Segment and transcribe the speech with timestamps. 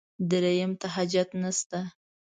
[0.29, 1.79] درېیم ته حاجت نشته.